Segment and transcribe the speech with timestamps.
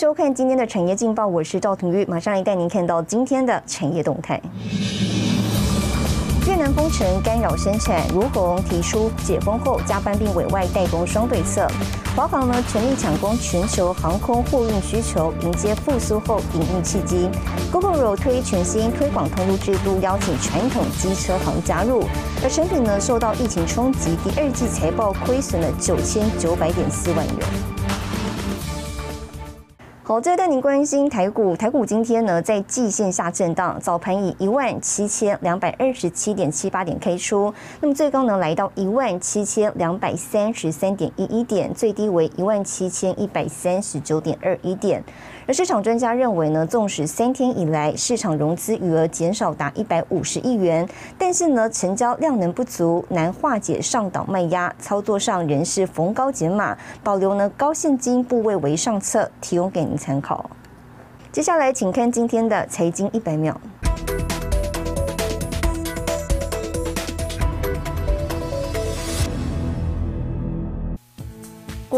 [0.00, 4.40] 收看今天的产业劲报，我是赵廷玉，马上来带您看到今天的产业动态。
[6.46, 11.68] 越南封城干扰生产，如虹提出解封后加班并委外代工双对策。
[12.16, 17.28] 华航呢全力抢攻全球航空货运需求，迎接复苏后营运契机。
[17.70, 22.04] Google 推全新推广通路制度，邀请传统机车行加入。
[22.42, 27.36] 而成品呢受到疫情冲击，第二季财报亏损了九千九百点四万元。
[30.10, 31.54] 好，再带您关心台股。
[31.54, 45.04] 台股今天呢，在季线下震荡，早盘以一万七千两百二十七点七八点开出，那么最高呢来到一万七千两百三十三点一一点，最低为一万七千一百三十九点二一点。
[45.50, 50.88] 而市场专家认为呢，纵使三天以来市场融资余额减少达一百五十亿元，
[51.18, 60.48] 但是呢，成交量能不足，难化解上档卖压，操作上仍是逢高减码，保留呢高现金部位为上策，提供给您参考。
[61.32, 63.60] 接下来，请看今天的财经一百秒。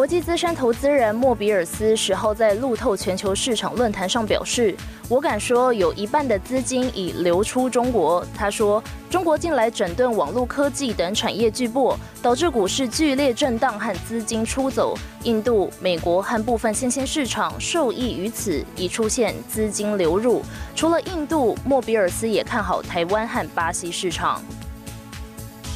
[0.03, 4.75] 国际资深投资人莫比尔斯十号在路透全球市场论坛上表示
[5.08, 14.98] ：“我敢说，有一半的资金已流出中国。”他说：“中国近来整顿网络科技等产业巨擘，导致股市剧烈震荡和资金出走。
[15.23, 20.42] 印度、美国和部分新兴市场受益于此，已出现资金流入。
[20.75, 24.42] 除了印度，莫比尔斯也看好台湾和巴西市场。”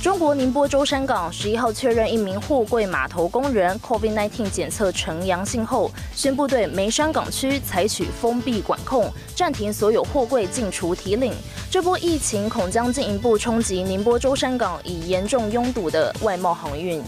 [0.07, 11.35] 中国宁波舟山港十一号确认一名货柜码头工人 COVID-19 检测呈阳性后，宣布对梅山港区采取封闭管控，暂停所有货柜进出提领。
[11.69, 17.03] 这波疫情恐将进一步冲击宁波舟山港已严重拥堵的外贸航运。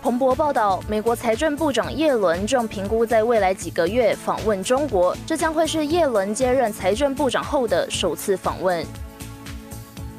[0.00, 8.82] 彭博报道，美国财政部长耶伦正评估在未来几个月访问中国，这将会是耶伦接任财政部长后的首次访问。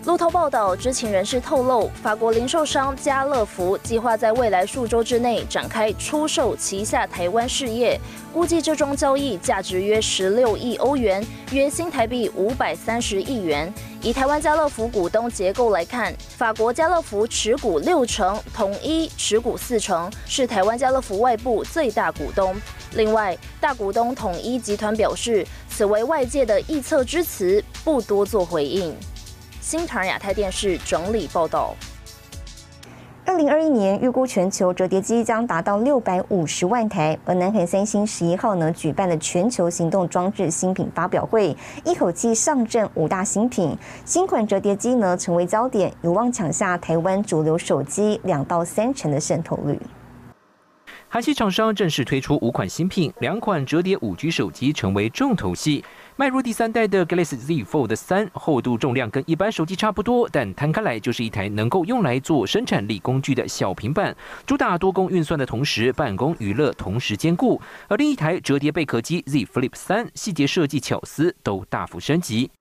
[0.09, 7.95] 路透报道，知情人士透露，法国零售商家乐福计划在未来数周之内展开出售旗下台湾事业，
[8.33, 13.71] 估计这桩交易价值约十六亿欧元，约新台币五百三十亿元。
[14.01, 22.55] 以台湾家乐福股东结构来看，法国家乐福持股六成，统一持股四成，是台湾家乐福外部最大股东。
[22.95, 28.95] 另外，大股东统一集团表示，此为外界的臆测之词，不多做回应。
[29.69, 31.75] 新唐亚太电视整理报道：
[33.23, 49.79] 二零二一年预估全球折叠机将达到六百五十万台，而南韩三星十一号呢举办了全球行动装置新品发表会，一口气上阵五大新品，新款折叠机呢成为焦点，有望抢下台湾主流手机两到三成的渗透率。
[51.11, 55.83] 韩系厂商正式推出五款新品，两款折叠五 G 手机成为重头戏。
[56.19, 64.13] 迈入第三代的 Galaxy Z Fold 三，厚度重量跟一般手机差不多，但摊开来就是一台能够用来做生产力工具的小平板，
[64.45, 67.61] 主打多功运算的同时，办公娱乐同时兼顾。
[67.87, 72.51] 而另一台折叠贝壳机 Z Flip 三，细节设计巧思都大幅升级。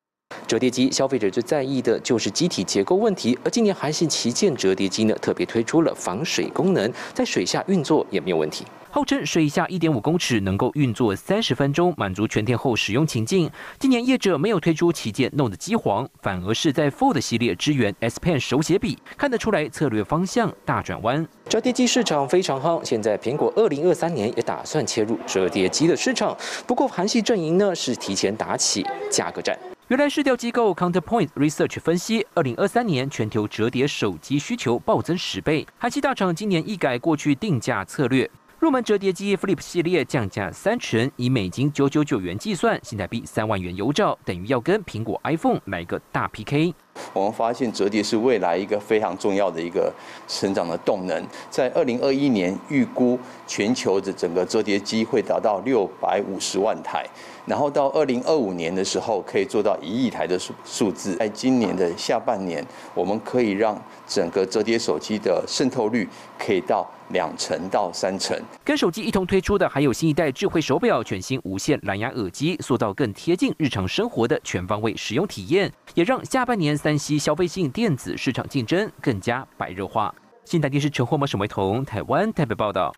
[0.46, 8.64] 折叠机消费者最在意的就是机体结构问题，而今年韩信旗舰折叠机呢，特别推出了防水功能，在水下运作也没有问题。
[8.90, 13.50] 号称水下一点五公尺能够运作三十分钟，满足全天候使用情境。
[13.78, 21.26] 今年业者没有推出旗舰 Note 机皇，反而是在 Fold 系列支援 S Pen 手写笔，看得出来策略方向大转弯。
[21.50, 26.34] 折叠机市场非常夯，现在苹果二零二三年也打算切入折叠机的市场。
[26.66, 29.58] 不过韩系阵营呢是提前打起价格战。
[29.88, 38.30] 原来市调机构 Counterpoint Research 分析，二零二三年全球折叠手机需求暴增十倍，韩系大厂今年一改过去定价策略。
[38.60, 46.74] 入门折叠机 Flip 系列降价三成，以美金九九九元计算，新台币三万元邮照，等于要跟苹果 iPhone 来个大 PK。
[47.12, 49.92] 我们发现折叠是未来一个非常重要的一个
[50.26, 51.24] 成长的动能。
[51.48, 53.16] 在二零二一年，预估
[53.46, 57.06] 全球的整个折叠机会达到六百五十万台，
[57.46, 61.14] 然后到二零二五年的时候，可以做到一亿台的数数字。
[61.14, 66.84] 在今年的下半年，我们可以让整个折叠手机的渗透率可以到。
[67.10, 68.38] 两成到三成。
[68.64, 80.14] 跟手机一同推出的还有新一代智慧手表、全新无线蓝牙耳机，塑造更贴近日常生活的全方位使用体验，也让下半年三 C 消费性电子市场竞争更加白热化。
[80.44, 82.92] 新台电视陈货模沈维彤，台湾台北报道。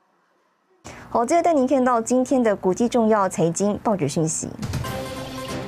[1.08, 4.48] 好，接着带您看到今天的国际重要财经报纸讯息。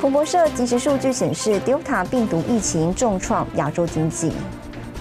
[0.00, 4.32] 彭博社即时数据显示，Delta 病毒疫情重创亚洲经济。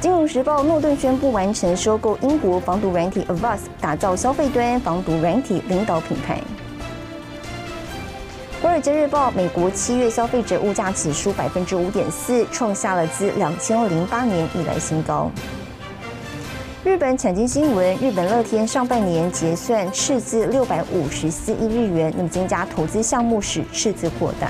[0.01, 6.42] 金融时报，诺顿宣布完成收购英国防毒软体 Avast，打造消费端防毒软体领导品牌。
[8.63, 15.30] 华尔街日报，美国七月消费者物价指数百分之五点四，创下了自两千零八年以来新高。
[16.83, 24.50] 日本产经新闻，日本乐天上半年结算赤字六百五十四亿日元，那么增加投资项目使赤字扩大。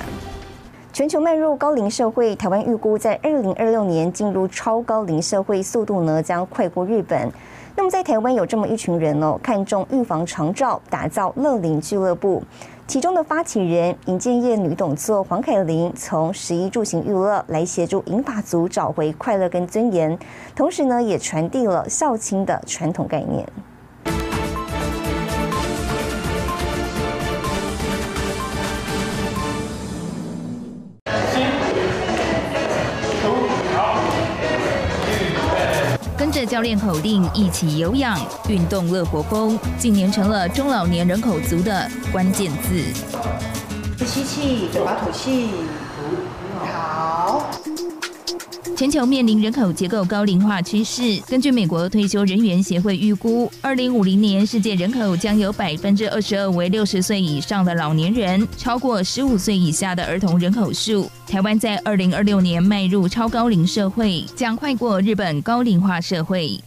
[0.92, 7.32] 全球迈入高龄社会，台湾预估在二零二六年进入超高龄社会速度呢将快过日本。
[7.74, 12.42] 那么在台湾有这么一群人哦，看重预防长照，打造乐龄俱乐部。
[12.86, 20.18] 其中的发起人银建业女董座黄凯琳，从十一住行娱乐来协助银发族找回快乐跟尊严，
[20.54, 23.48] 同时呢也传递了孝亲的传统概念。
[36.22, 38.16] 跟着教练口令一起有氧
[38.48, 42.80] 运动乐活风，近年成了中老年人口族的关键字。
[44.06, 45.48] 吸气，嘴巴吐气。
[48.82, 51.22] 全球面临人口结构高龄化趋势。
[51.28, 61.08] 根据美国退休人员协会预估，二零五零年世界人口将有百分之二十二为六十岁以上的老年人，超过十五岁以下的儿童人口数。
[61.28, 66.60] 台湾在二零二六年迈入超高龄社会，将快过日本高龄化社会。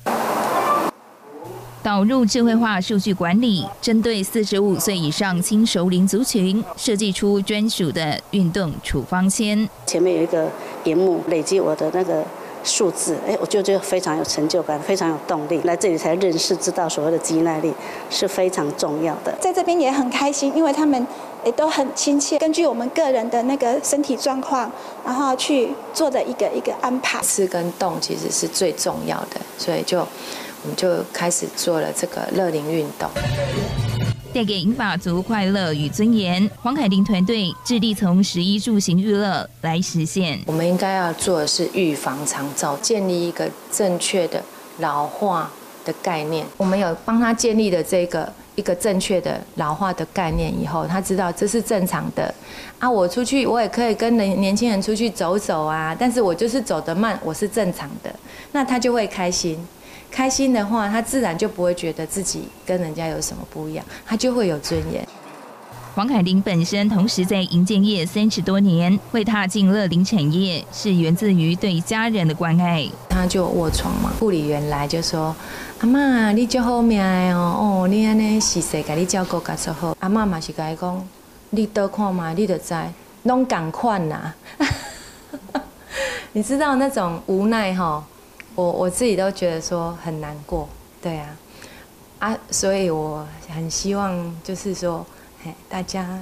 [1.86, 9.70] 导入智慧化数据管理，针对四十五岁以上轻熟龄族群，设计出专属的运动处方签。
[9.86, 10.50] 前面有一个
[10.86, 12.24] 荧幕，累积我的那个
[12.64, 15.62] 数字，哎，我就觉得非常有成就感，非常有动力。
[15.64, 17.72] 来这里才认识，知道所谓的肌耐力
[18.10, 19.32] 是非常重要的。
[19.40, 21.06] 在这边也很开心，因为他们
[21.46, 24.72] 也都很亲切，根据我们个人的那个身体状况，
[25.06, 27.22] 然后去做的一个一个安排。
[27.22, 30.04] 吃跟动其实是最重要的，所以就。
[30.66, 33.08] 我们就开始做了这个乐龄运动，
[34.34, 36.50] 带给银发族快乐与尊严。
[36.60, 40.40] 黄凯琳团队致力从十一住行娱乐来实现。
[40.48, 44.42] 我们应该要做的是预防长照，建立一个正确的
[44.80, 45.52] 老化
[45.86, 46.44] 的概念。
[46.58, 52.34] 我们有帮他建立的这个一个正确的老化的概念以后，他知道这是正常的。
[52.80, 58.12] 啊，我出去我也可以跟年年轻人出去走走啊，但是我就是走得慢，我是正常的，
[58.52, 59.64] 那他就会开心。
[60.16, 65.06] 开心的话，他自然就不会觉得自己跟人家有什么不一样，他就会有尊严。
[65.94, 72.88] 黄凯琳本身同时在营建业三十多年，会踏进乐龄产业，是源自于对家人的关爱。
[73.10, 75.36] 他就卧床嘛，护理员来就说
[75.80, 77.02] ：“阿妈，你就好命
[77.36, 81.06] 哦，哦，你安尼是谁给你照顾噶做好。”阿妈嘛是甲伊讲
[81.52, 82.74] ：“你多看嘛，你就知，
[83.24, 84.34] 拢共款呐。”
[86.32, 88.02] 你知道那种无奈哈？
[88.56, 90.68] 我我自己都觉得说很难过，
[91.02, 91.38] 对啊，
[92.20, 95.06] 啊，所以我很希望就是说，
[95.44, 96.20] 嘿，大家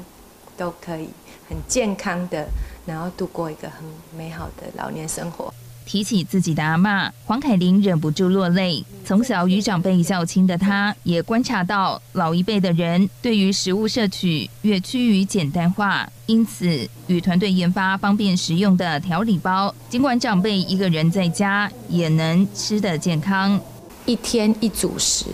[0.58, 1.10] 都可以
[1.48, 2.48] 很健康的，
[2.88, 3.84] 然后度过一个很
[4.18, 5.54] 美好的老年生活。
[5.86, 8.84] 提起自己的阿妈，黄凯琳忍不住落泪。
[9.06, 19.74] 从小与长辈较亲的她，也观察到老一辈的人对于食物摄取越趋于简单化，因此与团队研发方便食用的调理包。
[19.90, 23.60] 尽管长辈一个人在家也能吃得健康，
[24.06, 25.26] 一天一主食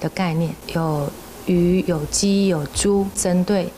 [0.00, 1.12] 的概念，有
[1.46, 3.70] 鱼、有鸡、有猪，针对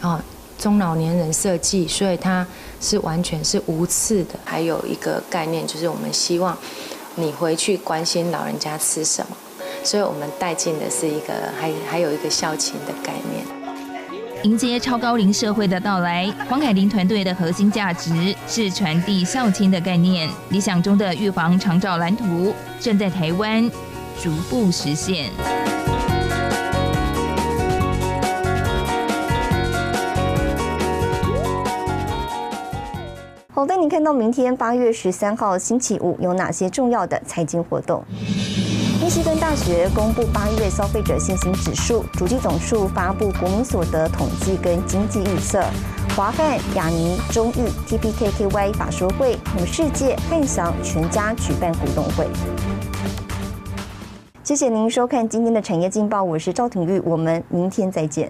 [0.00, 0.24] 啊。
[0.62, 2.46] 中老年人设计，所以它
[2.80, 4.38] 是完全是无刺的。
[4.44, 6.56] 还有一个概念，就是我们希望
[7.16, 9.36] 你回去关心老人家吃什么，
[9.82, 13.44] 所以我们带进的是一个还还有一个孝亲的概念。
[14.44, 20.30] 迎接超高龄社会的到来，黄凯琳团队的核心价值是传递孝亲的概念。
[20.50, 23.68] 理想中的预防长照蓝图正在台湾
[24.22, 25.28] 逐步实现。
[33.62, 38.02] 好的，你看到明天八月十三号星期五有哪些重要的财经活动？
[39.00, 45.62] 密西根大学公布八月消费者信心指数，主计总数发布国民所得统计跟经济预测。
[46.16, 52.26] 华汉、雅尼、中裕、TPKKY 法说会，和世界、汉翔全家举办股东会。
[54.42, 58.28] 谢谢您收看今天的产业劲报，我是赵廷玉，我们明天再见。